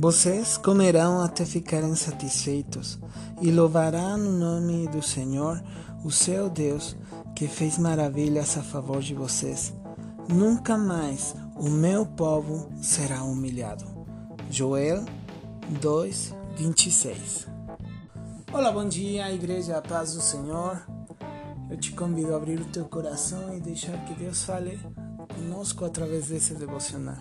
[0.00, 3.00] Vocês comerão até ficarem satisfeitos
[3.42, 5.60] e louvarão o nome do Senhor,
[6.04, 6.96] o seu Deus,
[7.34, 9.74] que fez maravilhas a favor de vocês.
[10.28, 13.84] Nunca mais o meu povo será humilhado.
[14.48, 15.04] Joel
[15.80, 17.48] 2, 26
[18.52, 20.80] Olá, bom dia, Igreja, paz do Senhor.
[21.68, 24.78] Eu te convido a abrir o teu coração e deixar que Deus fale
[25.34, 27.18] conosco através desse devocional.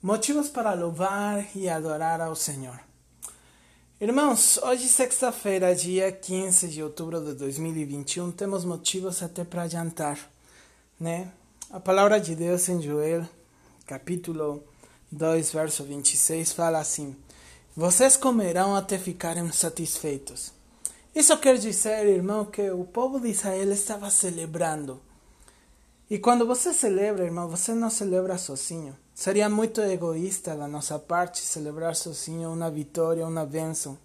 [0.00, 2.80] Motivos para louvar e adorar ao Senhor.
[4.00, 10.18] Irmãos, hoje, sexta-feira, dia 15 de outubro de 2021, temos motivos até para jantar,
[10.98, 11.30] né?
[11.70, 13.28] A palavra de Deus em Joel,
[13.86, 14.64] capítulo
[15.12, 17.14] 2, verso 26, fala assim:
[17.76, 20.52] Vocês comerão até ficarem satisfeitos.
[21.14, 25.00] Isso quer dizer, irmão, que o povo de Israel estava celebrando
[26.10, 28.98] e quando você celebra, irmão, você não celebra sozinho.
[29.14, 33.96] Seria muito egoísta da nossa parte celebrar sozinho uma vitória, uma bênção.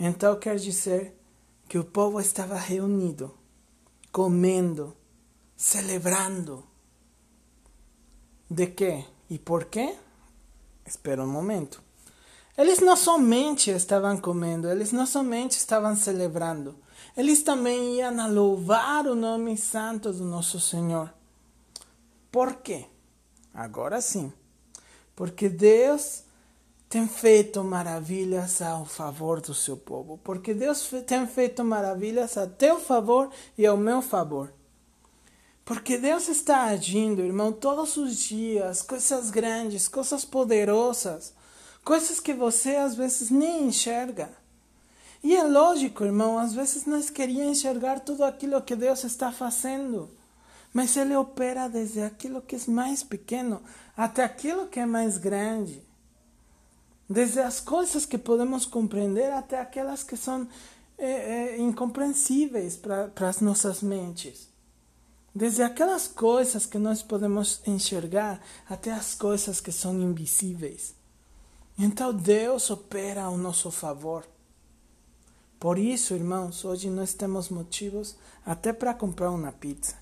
[0.00, 1.14] Então quer dizer
[1.68, 3.34] que o povo estava reunido,
[4.10, 4.96] comendo,
[5.54, 6.64] celebrando.
[8.50, 9.94] De quê e por quê?
[10.86, 11.82] Espera um momento.
[12.58, 16.76] Eles não somente estavam comendo, eles não somente estavam celebrando,
[17.16, 21.14] eles também iam louvar o nome santo do nosso Senhor.
[22.32, 22.86] Por quê?
[23.54, 24.32] Agora sim.
[25.14, 26.24] Porque Deus
[26.88, 30.18] tem feito maravilhas ao favor do seu povo.
[30.24, 34.52] Porque Deus tem feito maravilhas a teu favor e ao meu favor.
[35.64, 41.34] Porque Deus está agindo, irmão, todos os dias, coisas grandes, coisas poderosas,
[41.88, 44.28] coisas que você às vezes nem enxerga.
[45.24, 50.10] E é lógico, irmão, às vezes nós queríamos enxergar tudo aquilo que Deus está fazendo.
[50.70, 53.62] Mas Ele opera desde aquilo que é mais pequeno
[53.96, 55.82] até aquilo que é mais grande.
[57.08, 60.46] Desde as coisas que podemos compreender até aquelas que são
[60.98, 64.46] é, é, incompreensíveis para as nossas mentes.
[65.34, 70.97] Desde aquelas coisas que nós podemos enxergar até as coisas que são invisíveis.
[71.78, 74.26] Então Deus opera ao nosso favor.
[75.60, 79.96] Por isso, irmãos, hoje nós temos motivos até para comprar uma pizza,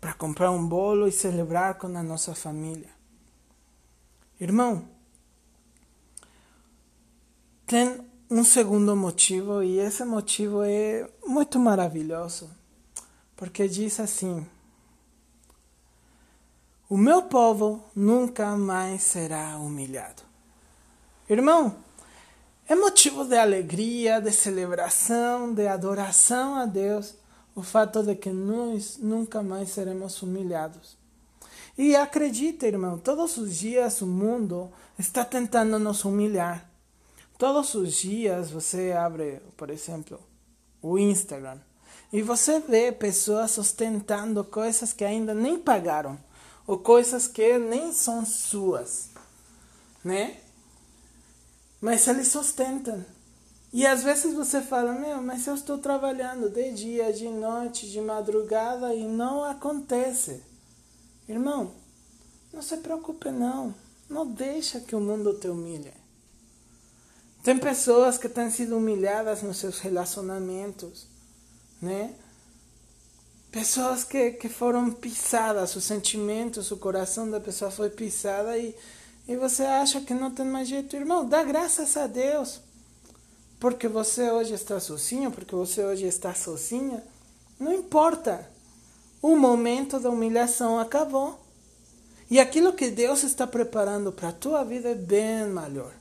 [0.00, 2.88] para comprar um bolo e celebrar com a nossa família.
[4.40, 4.88] Irmão,
[7.66, 8.00] tem
[8.30, 12.50] um segundo motivo e esse motivo é muito maravilhoso,
[13.36, 14.46] porque diz assim:
[16.88, 20.31] O meu povo nunca mais será humilhado.
[21.32, 21.74] Irmão,
[22.68, 27.14] é motivo de alegria, de celebração, de adoração a Deus
[27.54, 30.96] o fato de que nós nunca mais seremos humilhados.
[31.76, 36.70] E acredita, irmão, todos os dias o mundo está tentando nos humilhar.
[37.38, 40.20] Todos os dias você abre, por exemplo,
[40.80, 41.58] o Instagram
[42.12, 46.18] e você vê pessoas ostentando coisas que ainda nem pagaram
[46.66, 49.08] ou coisas que nem são suas,
[50.04, 50.36] né?
[51.82, 53.04] Mas eles sustentam.
[53.72, 58.00] E às vezes você fala, meu, mas eu estou trabalhando de dia, de noite, de
[58.00, 60.40] madrugada e não acontece.
[61.28, 61.72] Irmão,
[62.52, 63.74] não se preocupe não.
[64.08, 65.92] Não deixa que o mundo te humilhe.
[67.42, 71.08] Tem pessoas que têm sido humilhadas nos seus relacionamentos,
[71.80, 72.14] né?
[73.50, 78.76] Pessoas que, que foram pisadas, os sentimentos, o coração da pessoa foi pisada e
[79.26, 82.60] e você acha que não tem mais jeito, irmão, dá graças a Deus.
[83.60, 87.02] Porque você hoje está sozinho, porque você hoje está sozinha,
[87.58, 88.50] não importa.
[89.20, 91.38] O momento da humilhação acabou.
[92.28, 95.92] E aquilo que Deus está preparando para a tua vida é bem melhor.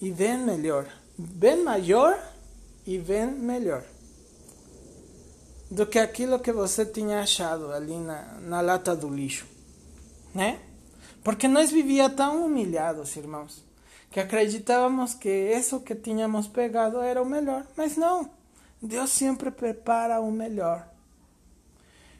[0.00, 0.88] E bem melhor.
[1.16, 2.18] Bem maior
[2.84, 3.84] e bem melhor.
[5.70, 9.46] Do que aquilo que você tinha achado ali na, na lata do lixo.
[10.34, 10.58] Né?
[11.22, 13.64] Porque nós vivia tão humilhados, irmãos,
[14.10, 17.66] que acreditávamos que isso que tínhamos pegado era o melhor.
[17.76, 18.30] Mas não,
[18.80, 20.88] Deus sempre prepara o melhor.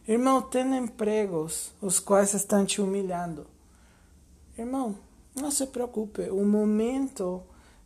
[0.06, 3.46] Irmão, tem empregos os quais estão te humilhando.
[4.58, 4.98] Irmão,
[5.34, 7.42] não se preocupe, o momento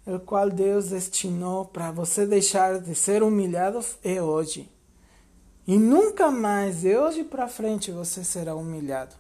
[0.06, 4.70] o qual Deus destinou para você deixar de ser humilhado é hoje.
[5.66, 9.14] E nunca mais, de hoje para frente, você será humilhado.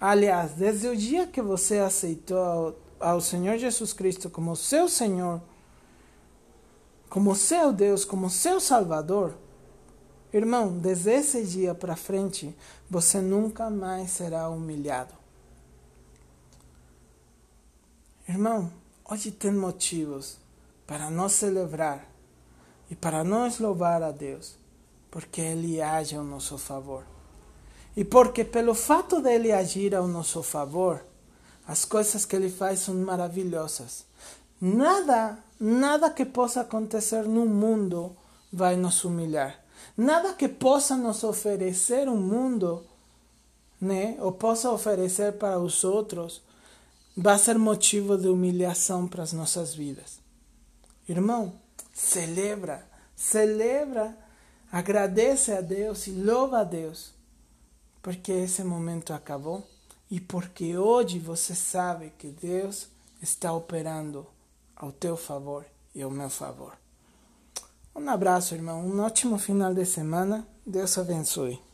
[0.00, 5.40] Aliás, desde o dia que você aceitou ao Senhor Jesus Cristo como seu Senhor,
[7.08, 9.34] como seu Deus, como seu Salvador,
[10.36, 12.54] Irmão, desde esse dia para frente,
[12.90, 15.14] você nunca mais será humilhado.
[18.28, 18.70] Irmão,
[19.08, 20.36] hoje tem motivos
[20.86, 22.06] para nós celebrar
[22.90, 24.58] e para nós louvar a Deus,
[25.10, 27.04] porque Ele age ao nosso favor.
[27.96, 31.02] E porque pelo fato dele agir ao nosso favor,
[31.66, 34.04] as coisas que ele faz são maravilhosas.
[34.60, 38.14] Nada, nada que possa acontecer no mundo
[38.52, 39.58] vai nos humilhar.
[39.96, 42.84] Nada que possa nos oferecer um mundo,
[43.80, 46.42] né, ou possa oferecer para os outros,
[47.16, 50.20] vai ser motivo de humilhação para as nossas vidas.
[51.08, 51.54] Irmão,
[51.92, 54.16] celebra, celebra,
[54.70, 57.15] agradece a Deus e louva a Deus,
[58.06, 59.66] porque esse momento acabou
[60.08, 62.86] e porque hoje você sabe que Deus
[63.20, 64.24] está operando
[64.76, 66.74] ao teu favor e ao meu favor.
[67.92, 68.86] Um abraço, irmão.
[68.86, 70.46] Um ótimo final de semana.
[70.64, 71.65] Deus abençoe.